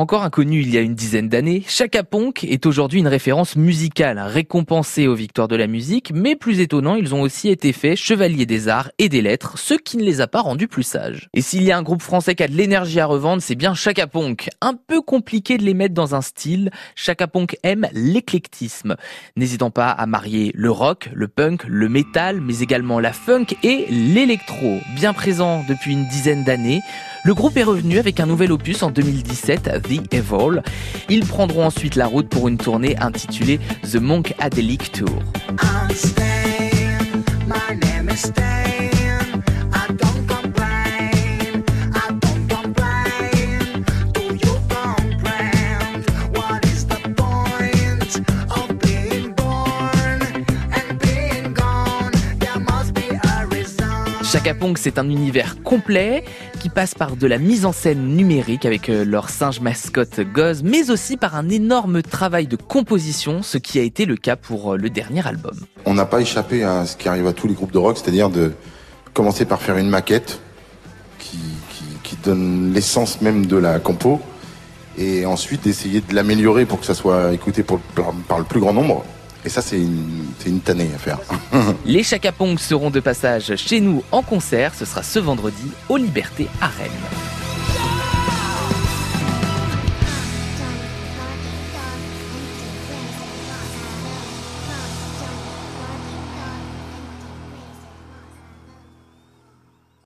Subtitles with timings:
[0.00, 4.18] Encore inconnu il y a une dizaine d'années, Chaka Ponk est aujourd'hui une référence musicale,
[4.18, 8.46] récompensée aux victoires de la musique, mais plus étonnant, ils ont aussi été faits chevaliers
[8.46, 11.28] des arts et des lettres, ce qui ne les a pas rendus plus sages.
[11.34, 13.74] Et s'il y a un groupe français qui a de l'énergie à revendre, c'est bien
[13.74, 14.48] Chaka Ponk.
[14.62, 18.96] Un peu compliqué de les mettre dans un style, Chaka Ponk aime l'éclectisme,
[19.36, 23.84] n'hésitant pas à marier le rock, le punk, le metal, mais également la funk et
[23.90, 26.80] l'électro, bien présent depuis une dizaine d'années.
[27.22, 30.62] Le groupe est revenu avec un nouvel opus en 2017, The Evol.
[31.10, 35.22] Ils prendront ensuite la route pour une tournée intitulée The Monk Adelic Tour.
[54.30, 56.22] Chaka Pong, c'est un univers complet
[56.60, 60.62] qui passe par de la mise en scène numérique avec euh, leur singe mascotte Goz,
[60.62, 64.74] mais aussi par un énorme travail de composition, ce qui a été le cas pour
[64.74, 65.56] euh, le dernier album.
[65.84, 68.30] On n'a pas échappé à ce qui arrive à tous les groupes de rock, c'est-à-dire
[68.30, 68.52] de
[69.14, 70.40] commencer par faire une maquette
[71.18, 71.38] qui,
[72.22, 74.20] donne l'essence même de la compo,
[74.98, 79.04] et ensuite d'essayer de l'améliorer pour que ça soit écouté par le plus grand nombre.
[79.44, 81.18] Et ça, c'est une, une tannée à faire.
[81.86, 84.74] Les Chaka seront de passage chez nous en concert.
[84.74, 87.39] Ce sera ce vendredi au Liberté à Rennes.